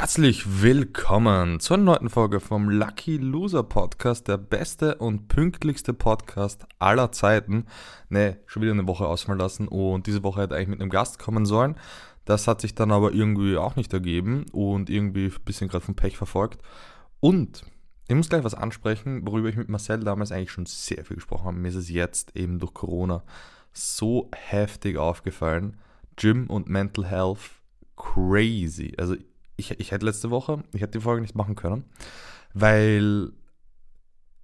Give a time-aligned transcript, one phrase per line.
[0.00, 7.12] Herzlich willkommen zur neunten Folge vom Lucky Loser Podcast, der beste und pünktlichste Podcast aller
[7.12, 7.66] Zeiten.
[8.08, 11.18] Ne, schon wieder eine Woche ausfallen lassen und diese Woche hätte eigentlich mit einem Gast
[11.18, 11.76] kommen sollen.
[12.24, 15.96] Das hat sich dann aber irgendwie auch nicht ergeben und irgendwie ein bisschen gerade vom
[15.96, 16.62] Pech verfolgt.
[17.20, 17.66] Und
[18.08, 21.44] ich muss gleich was ansprechen, worüber ich mit Marcel damals eigentlich schon sehr viel gesprochen
[21.44, 21.58] habe.
[21.58, 23.22] Mir ist es jetzt eben durch Corona
[23.74, 25.76] so heftig aufgefallen.
[26.16, 27.50] Gym und Mental Health
[27.96, 28.94] crazy.
[28.96, 29.16] Also
[29.60, 31.84] ich, ich hätte letzte Woche, ich hätte die Folge nicht machen können,
[32.54, 33.30] weil,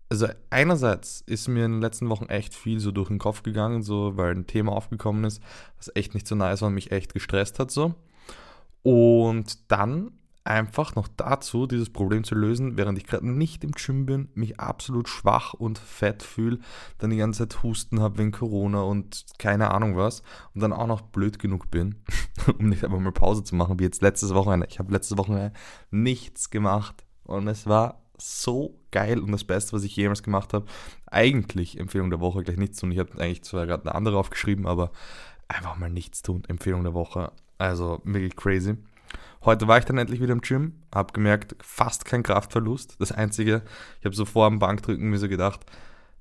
[0.08, 3.82] also einerseits ist mir in den letzten Wochen echt viel so durch den Kopf gegangen,
[3.82, 5.42] so, weil ein Thema aufgekommen ist,
[5.76, 7.94] was echt nicht so nice war und mich echt gestresst hat, so.
[8.82, 10.12] Und dann
[10.46, 14.60] einfach noch dazu, dieses Problem zu lösen, während ich gerade nicht im Gym bin, mich
[14.60, 16.58] absolut schwach und fett fühle,
[16.98, 20.22] dann die ganze Zeit Husten habe wegen Corona und keine Ahnung was
[20.54, 21.96] und dann auch noch blöd genug bin,
[22.58, 24.66] um nicht einfach mal Pause zu machen, wie jetzt letztes Wochenende.
[24.70, 25.52] Ich habe letztes Wochenende
[25.90, 30.66] nichts gemacht und es war so geil und das Beste, was ich jemals gemacht habe.
[31.06, 32.92] Eigentlich Empfehlung der Woche gleich nichts tun.
[32.92, 34.90] Ich habe eigentlich zwar gerade eine andere aufgeschrieben, aber
[35.48, 36.44] einfach mal nichts tun.
[36.48, 37.32] Empfehlung der Woche.
[37.58, 38.76] Also wirklich crazy.
[39.44, 42.96] Heute war ich dann endlich wieder im Gym, habe gemerkt, fast kein Kraftverlust.
[42.98, 43.62] Das Einzige,
[44.00, 45.60] ich habe so vor dem Bankdrücken mir so gedacht,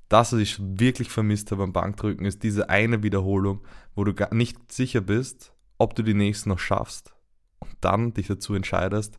[0.10, 3.62] das, was ich wirklich vermisst habe beim Bankdrücken, ist diese eine Wiederholung,
[3.96, 7.14] wo du gar nicht sicher bist, ob du die nächsten noch schaffst
[7.60, 9.18] und dann dich dazu entscheidest,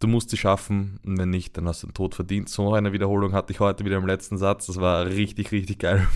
[0.00, 2.48] du musst sie schaffen und wenn nicht, dann hast du den Tod verdient.
[2.48, 4.66] So eine Wiederholung hatte ich heute wieder im letzten Satz.
[4.66, 6.06] Das war richtig, richtig geil.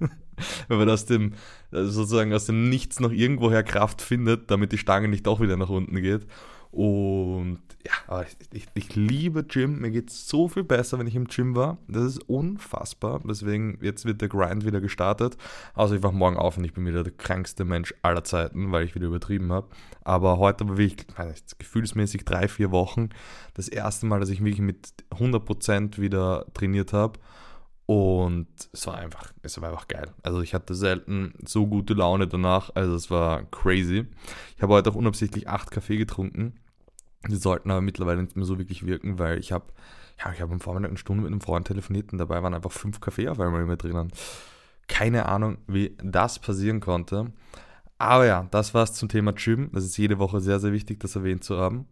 [0.68, 1.34] Wenn man aus dem,
[1.70, 5.56] also sozusagen aus dem Nichts noch irgendwoher Kraft findet, damit die Stange nicht auch wieder
[5.56, 6.26] nach unten geht.
[6.70, 8.22] Und ja,
[8.52, 9.80] ich, ich, liebe Gym.
[9.80, 11.78] Mir geht es so viel besser, wenn ich im Gym war.
[11.88, 13.20] Das ist unfassbar.
[13.24, 15.38] Deswegen, jetzt wird der Grind wieder gestartet.
[15.74, 18.84] Also ich wach morgen auf und ich bin wieder der krankste Mensch aller Zeiten, weil
[18.84, 19.68] ich wieder übertrieben habe.
[20.04, 23.08] Aber heute war wirklich, nicht, gefühlsmäßig drei, vier Wochen
[23.54, 27.18] das erste Mal, dass ich wirklich mit 100% wieder trainiert habe.
[27.90, 30.12] Und es war einfach, es war einfach geil.
[30.22, 32.68] Also ich hatte selten so gute Laune danach.
[32.74, 34.04] Also es war crazy.
[34.54, 36.60] Ich habe heute auch unabsichtlich acht Kaffee getrunken.
[37.26, 39.72] Die sollten aber mittlerweile nicht mehr so wirklich wirken, weil ich habe,
[40.22, 42.72] ja, ich habe am Vormittag eine Stunde mit einem Freund telefoniert und dabei waren einfach
[42.72, 44.12] fünf Kaffee auf einmal immer drinnen.
[44.86, 47.32] Keine Ahnung, wie das passieren konnte.
[47.96, 49.70] Aber ja, das war's zum Thema Gym.
[49.72, 51.88] Das ist jede Woche sehr, sehr wichtig, das erwähnt zu haben.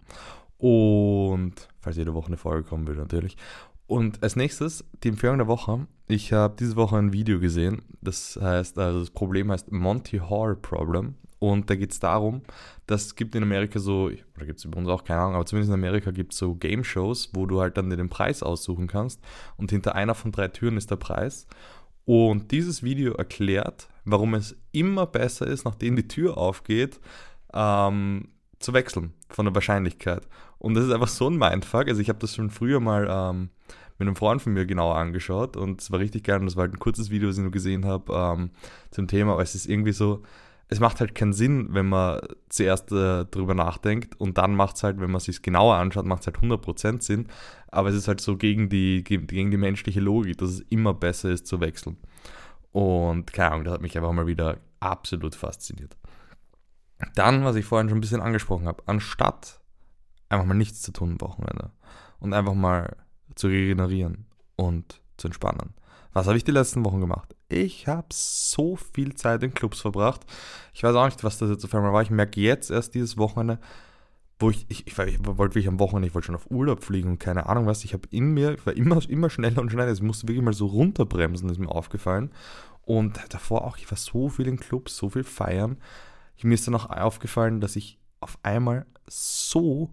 [0.59, 3.39] Und falls jede Woche eine Folge kommen will, natürlich.
[3.87, 5.87] Und als nächstes die Empfehlung der Woche.
[6.09, 7.83] Ich habe diese Woche ein Video gesehen.
[8.01, 11.15] Das heißt, also das Problem heißt Monty Hall Problem.
[11.39, 12.43] Und da geht es darum,
[12.87, 14.05] dass gibt in Amerika so,
[14.37, 16.55] oder gibt es bei uns auch, keine Ahnung, aber zumindest in Amerika gibt es so
[16.55, 19.21] Game Shows, wo du halt dann den Preis aussuchen kannst.
[19.57, 21.47] Und hinter einer von drei Türen ist der Preis.
[22.07, 27.01] Und dieses Video erklärt, warum es immer besser ist, nachdem die Tür aufgeht,
[27.53, 30.27] ähm, zu wechseln von der Wahrscheinlichkeit.
[30.59, 31.89] Und das ist einfach so ein Mindfuck.
[31.89, 33.51] Also ich habe das schon früher mal ähm,
[33.99, 36.63] mit einem Freund von mir genauer angeschaut und es war richtig geil und das war
[36.63, 38.51] halt ein kurzes Video, das ich nur gesehen habe ähm,
[38.91, 40.23] zum Thema, aber es ist irgendwie so,
[40.69, 44.83] es macht halt keinen Sinn, wenn man zuerst äh, drüber nachdenkt und dann macht es
[44.83, 47.29] halt, wenn man sich genauer anschaut, macht es halt 100% Sinn,
[47.69, 51.31] aber es ist halt so gegen die, gegen die menschliche Logik, dass es immer besser
[51.31, 51.97] ist zu wechseln.
[52.73, 55.97] Und keine Ahnung, das hat mich einfach mal wieder absolut fasziniert.
[57.15, 59.61] Dann, was ich vorhin schon ein bisschen angesprochen habe, anstatt
[60.29, 61.71] einfach mal nichts zu tun am Wochenende
[62.21, 62.97] und einfach mal
[63.35, 64.27] zu regenerieren
[64.57, 65.75] und zu entspannen.
[66.13, 67.37] Was habe ich die letzten Wochen gemacht?
[67.49, 70.23] Ich habe so viel Zeit in Clubs verbracht.
[70.73, 72.01] Ich weiß auch nicht, was das jetzt auf einmal war.
[72.01, 73.61] Ich merke jetzt erst dieses Wochenende,
[74.39, 77.11] wo ich, ich, ich, ich wollte wirklich am Wochenende, ich wollte schon auf Urlaub fliegen
[77.11, 77.85] und keine Ahnung was.
[77.85, 79.93] Ich habe in mir, ich war immer, immer schneller und schneller.
[79.93, 82.31] Ich musste wirklich mal so runterbremsen, ist mir aufgefallen.
[82.83, 85.77] Und davor auch, ich war so viel in Clubs, so viel feiern.
[86.45, 89.91] Mir ist dann auch aufgefallen, dass ich auf einmal so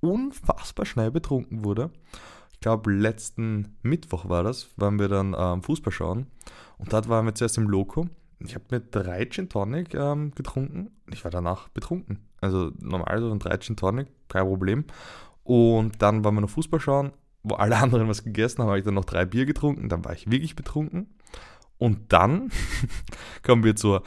[0.00, 1.90] unfassbar schnell betrunken wurde.
[2.52, 6.26] Ich glaube, letzten Mittwoch war das, waren wir dann ähm, Fußball schauen.
[6.78, 8.08] Und dort waren wir zuerst im Loco.
[8.38, 10.90] Ich habe mir drei Gin Tonic ähm, getrunken.
[11.10, 12.18] Ich war danach betrunken.
[12.40, 14.84] Also normal so ein drei Gin Tonic, kein Problem.
[15.42, 17.12] Und dann waren wir noch Fußball schauen,
[17.42, 19.88] wo alle anderen was gegessen haben, habe ich dann noch drei Bier getrunken.
[19.88, 21.14] Dann war ich wirklich betrunken.
[21.78, 22.50] Und dann
[23.42, 24.02] kommen wir zur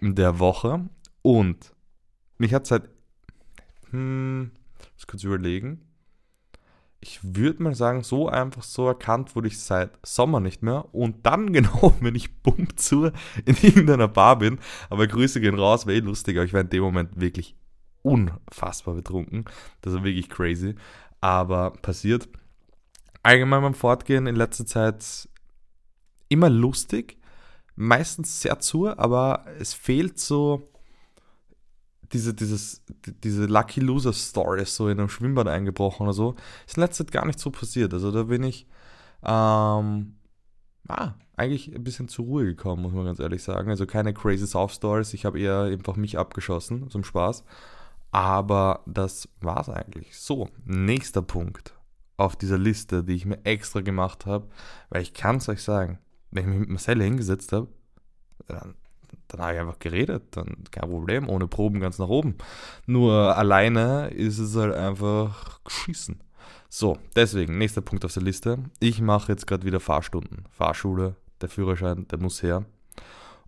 [0.00, 0.88] der Woche.
[1.22, 1.74] Und
[2.38, 2.88] mich hat seit
[3.90, 4.50] hm,
[4.94, 5.82] muss kurz überlegen.
[7.02, 10.94] Ich würde mal sagen, so einfach so erkannt wurde ich seit Sommer nicht mehr.
[10.94, 13.06] Und dann genau, wenn ich bumm zu
[13.44, 14.58] in irgendeiner Bar bin,
[14.90, 17.56] aber Grüße gehen raus, wäre eh lustig, aber ich war in dem Moment wirklich
[18.02, 19.44] unfassbar betrunken.
[19.82, 20.74] Das war wirklich crazy.
[21.20, 22.28] Aber passiert.
[23.22, 25.28] Allgemein beim Fortgehen in letzter Zeit
[26.30, 27.18] immer lustig,
[27.76, 30.68] meistens sehr zu, aber es fehlt so
[32.12, 32.82] diese, dieses,
[33.22, 36.34] diese Lucky Loser Story so in einem Schwimmbad eingebrochen oder so,
[36.66, 37.94] ist in letzter Zeit gar nicht so passiert.
[37.94, 38.66] Also da bin ich
[39.22, 40.16] ähm,
[40.88, 43.70] ah, eigentlich ein bisschen zur Ruhe gekommen, muss man ganz ehrlich sagen.
[43.70, 45.14] Also keine crazy Soft Stories.
[45.14, 47.44] Ich habe eher einfach mich abgeschossen zum Spaß.
[48.12, 50.18] Aber das war's eigentlich.
[50.18, 51.74] So, nächster Punkt
[52.16, 54.48] auf dieser Liste, die ich mir extra gemacht habe,
[54.90, 55.98] weil ich kann es euch sagen,
[56.30, 57.68] wenn ich mich mit Marcel hingesetzt habe,
[58.46, 58.74] dann
[59.30, 62.36] dann habe ich einfach geredet, dann kein Problem, ohne Proben ganz nach oben.
[62.86, 66.22] Nur alleine ist es halt einfach geschissen.
[66.68, 68.58] So, deswegen, nächster Punkt auf der Liste.
[68.80, 70.44] Ich mache jetzt gerade wieder Fahrstunden.
[70.50, 72.64] Fahrschule, der Führerschein, der muss her.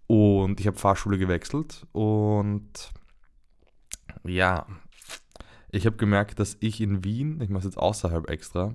[0.06, 2.93] Und ich habe Fahrschule gewechselt und
[4.25, 4.67] ja,
[5.70, 8.75] ich habe gemerkt, dass ich in Wien, ich mache es jetzt außerhalb extra,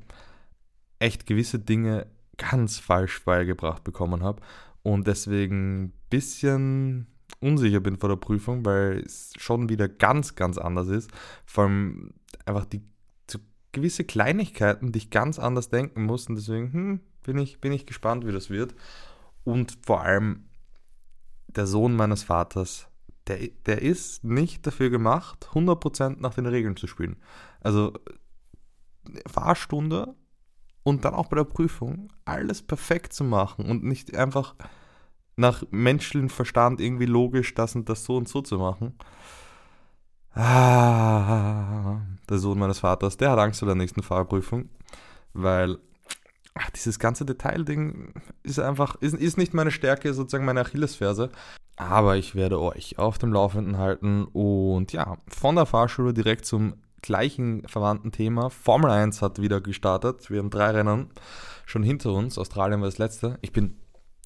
[0.99, 2.07] echt gewisse Dinge
[2.37, 4.41] ganz falsch beigebracht bekommen habe
[4.83, 7.07] und deswegen ein bisschen
[7.39, 11.11] unsicher bin vor der Prüfung, weil es schon wieder ganz, ganz anders ist.
[11.45, 12.13] Vor allem
[12.45, 12.81] einfach die
[13.29, 13.39] so
[13.71, 16.27] gewisse Kleinigkeiten, die ich ganz anders denken muss.
[16.27, 18.75] Und deswegen hm, bin, ich, bin ich gespannt, wie das wird.
[19.43, 20.45] Und vor allem
[21.47, 22.87] der Sohn meines Vaters,
[23.27, 27.17] der, der ist nicht dafür gemacht, 100% nach den Regeln zu spielen.
[27.61, 27.93] Also
[29.27, 30.15] Fahrstunde
[30.87, 34.55] und dann auch bei der Prüfung alles perfekt zu machen und nicht einfach
[35.35, 38.93] nach menschlichem Verstand irgendwie logisch das und das so und so zu machen.
[40.33, 41.97] Ah,
[42.29, 44.69] der Sohn meines Vaters, der hat Angst vor der nächsten Fahrprüfung,
[45.33, 45.77] weil
[46.53, 48.13] ach, dieses ganze Detailding
[48.43, 51.31] ist einfach, ist, ist nicht meine Stärke, sozusagen meine Achillesferse.
[51.75, 56.75] Aber ich werde euch auf dem Laufenden halten und ja, von der Fahrschule direkt zum
[57.01, 58.49] gleichen verwandten Thema.
[58.49, 60.29] Formel 1 hat wieder gestartet.
[60.29, 61.09] Wir haben drei Rennen
[61.65, 62.37] schon hinter uns.
[62.37, 63.37] Australien war das letzte.
[63.41, 63.77] Ich bin,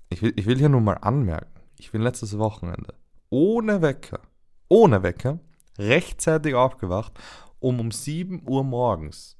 [0.09, 2.93] ich will, ich will hier nur mal anmerken, ich bin letztes Wochenende
[3.31, 4.19] ohne Wecker,
[4.67, 5.39] ohne Wecker,
[5.79, 7.13] rechtzeitig aufgewacht,
[7.59, 9.37] um um 7 Uhr morgens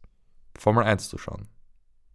[0.58, 1.48] Formel 1 zu schauen.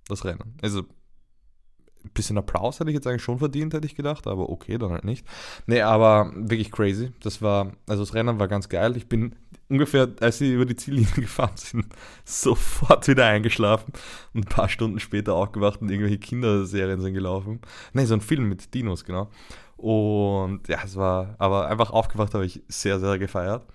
[0.08, 0.56] Das Rennen.
[0.62, 4.78] Also ein bisschen Applaus hätte ich jetzt eigentlich schon verdient, hätte ich gedacht, aber okay,
[4.78, 5.26] dann halt nicht.
[5.66, 7.12] Nee, aber wirklich crazy.
[7.20, 8.96] Das war, also das Rennen war ganz geil.
[8.96, 9.36] Ich bin
[9.68, 11.86] ungefähr, als sie über die Ziellinie gefahren sind,
[12.24, 13.92] sofort wieder eingeschlafen
[14.34, 17.60] und ein paar Stunden später aufgewacht und irgendwelche Kinderserien sind gelaufen.
[17.92, 19.30] Nee, so ein Film mit Dinos, genau.
[19.76, 23.66] Und ja, es war, aber einfach aufgewacht habe ich sehr, sehr gefeiert.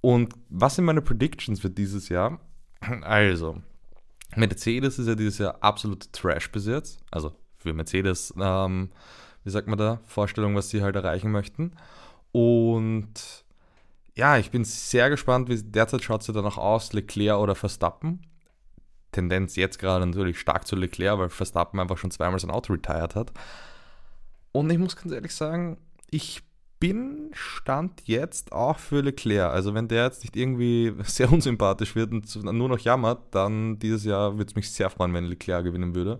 [0.00, 2.40] Und was sind meine Predictions für dieses Jahr?
[3.02, 3.62] Also,
[4.36, 7.00] Mercedes ist ja dieses Jahr absolut Trash bis jetzt.
[7.10, 8.90] Also für Mercedes, ähm,
[9.44, 11.72] wie sagt man da, Vorstellung, was sie halt erreichen möchten.
[12.32, 13.41] Und
[14.14, 18.20] ja, ich bin sehr gespannt, wie derzeit schaut es auch aus, Leclerc oder Verstappen.
[19.12, 23.14] Tendenz jetzt gerade natürlich stark zu Leclerc, weil Verstappen einfach schon zweimal sein Auto retired
[23.14, 23.32] hat.
[24.52, 25.78] Und ich muss ganz ehrlich sagen,
[26.10, 26.42] ich
[26.78, 29.52] bin Stand jetzt auch für Leclerc.
[29.52, 34.04] Also wenn der jetzt nicht irgendwie sehr unsympathisch wird und nur noch jammert, dann dieses
[34.04, 36.18] Jahr würde es mich sehr freuen, wenn Leclerc gewinnen würde.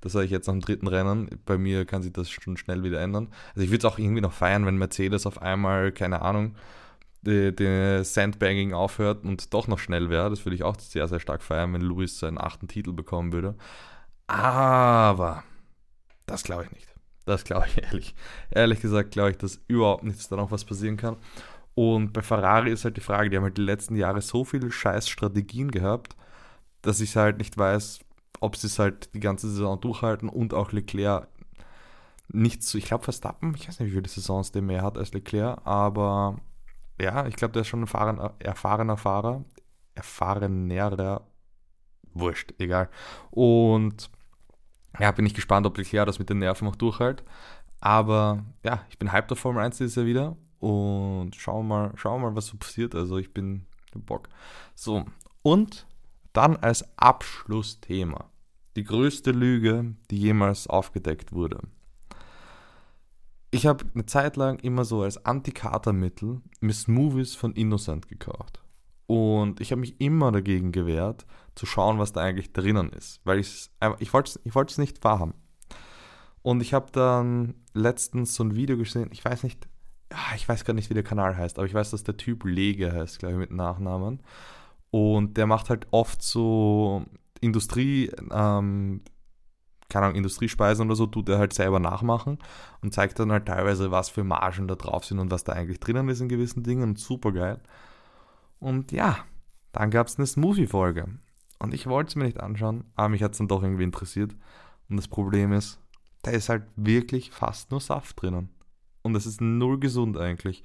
[0.00, 1.28] Das sage ich jetzt dem dritten Rennen.
[1.46, 3.28] Bei mir kann sich das schon schnell wieder ändern.
[3.54, 6.54] Also ich würde es auch irgendwie noch feiern, wenn Mercedes auf einmal, keine Ahnung,
[7.26, 10.30] die, die Sandbagging aufhört und doch noch schnell wäre.
[10.30, 13.56] Das würde ich auch sehr, sehr stark feiern, wenn Lewis seinen achten Titel bekommen würde.
[14.26, 15.44] Aber
[16.26, 16.88] das glaube ich nicht.
[17.26, 18.14] Das glaube ich ehrlich.
[18.50, 21.16] Ehrlich gesagt glaube ich, dass überhaupt nichts da noch was passieren kann.
[21.74, 24.70] Und bei Ferrari ist halt die Frage, die haben halt die letzten Jahre so viele
[24.70, 26.16] scheiß Strategien gehabt,
[26.82, 28.00] dass ich halt nicht weiß,
[28.40, 31.28] ob sie es halt die ganze Saison durchhalten und auch Leclerc
[32.28, 35.12] nicht so, ich glaube Verstappen, ich weiß nicht, wie viele Saisons der mehr hat als
[35.12, 36.38] Leclerc, aber
[37.00, 39.44] ja, ich glaube, der ist schon ein erfahrener, erfahrener Fahrer,
[39.94, 41.26] erfahrenerer,
[42.12, 42.88] wurscht, egal.
[43.30, 44.10] Und
[45.00, 47.24] ja, bin ich gespannt, ob Leclerc das mit den Nerven auch durchhält.
[47.80, 51.92] Aber ja, ich bin hyped auf Formel 1 dieses Jahr wieder und schauen wir mal,
[51.96, 52.94] schauen wir mal, was so passiert.
[52.94, 54.28] Also ich bin Bock.
[54.74, 55.04] So,
[55.42, 55.86] und
[56.32, 58.30] dann als Abschlussthema.
[58.76, 61.60] Die größte Lüge, die jemals aufgedeckt wurde.
[63.54, 68.60] Ich habe eine Zeit lang immer so als Antikatermittel Miss Movies von Innocent gekauft.
[69.06, 73.20] Und ich habe mich immer dagegen gewehrt, zu schauen, was da eigentlich drinnen ist.
[73.22, 73.70] Weil ich
[74.00, 75.34] ich wollte ich es nicht wahrhaben.
[76.42, 79.68] Und ich habe dann letztens so ein Video gesehen, ich weiß nicht,
[80.34, 82.92] ich weiß gar nicht, wie der Kanal heißt, aber ich weiß, dass der Typ Lege
[82.92, 84.20] heißt, glaube ich, mit Nachnamen.
[84.90, 87.04] Und der macht halt oft so
[87.40, 89.02] Industrie, ähm,
[89.94, 92.40] keine Ahnung, Industriespeisen oder so, tut er halt selber nachmachen
[92.82, 95.78] und zeigt dann halt teilweise, was für Margen da drauf sind und was da eigentlich
[95.78, 97.60] drinnen ist in gewissen Dingen und super geil.
[98.58, 99.18] Und ja,
[99.70, 101.06] dann gab es eine Smoothie-Folge.
[101.60, 104.34] Und ich wollte es mir nicht anschauen, aber mich hat es dann doch irgendwie interessiert.
[104.88, 105.78] Und das Problem ist,
[106.22, 108.48] da ist halt wirklich fast nur Saft drinnen.
[109.02, 110.64] Und das ist null gesund eigentlich.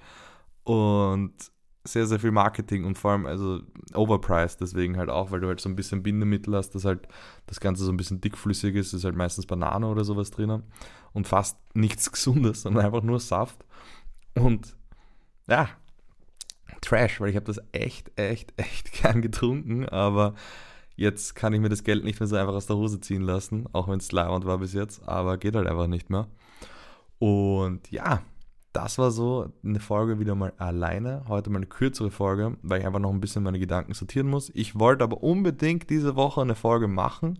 [0.64, 1.36] Und
[1.92, 3.62] sehr, sehr viel Marketing und vor allem also
[3.94, 7.08] overpriced deswegen halt auch, weil du halt so ein bisschen Bindemittel hast, dass halt
[7.48, 10.64] das Ganze so ein bisschen dickflüssig ist, ist halt meistens Banane oder sowas drinnen
[11.14, 13.66] und fast nichts Gesundes, sondern einfach nur Saft
[14.36, 14.76] und
[15.48, 15.70] ja,
[16.82, 20.36] Trash, weil ich habe das echt, echt, echt gern getrunken, aber
[20.96, 23.68] jetzt kann ich mir das Geld nicht mehr so einfach aus der Hose ziehen lassen,
[23.74, 26.28] auch wenn es leibend war bis jetzt, aber geht halt einfach nicht mehr.
[27.20, 28.22] Und ja,
[28.74, 31.24] das war so eine Folge wieder mal alleine.
[31.28, 34.52] Heute mal eine kürzere Folge, weil ich einfach noch ein bisschen meine Gedanken sortieren muss.
[34.54, 37.40] Ich wollte aber unbedingt diese Woche eine Folge machen.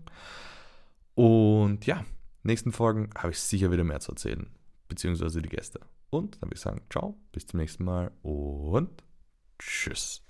[1.14, 2.04] Und ja,
[2.42, 4.50] nächsten Folgen habe ich sicher wieder mehr zu erzählen,
[4.88, 5.80] beziehungsweise die Gäste.
[6.10, 9.04] Und dann würde ich sagen, ciao, bis zum nächsten Mal und
[9.58, 10.29] tschüss.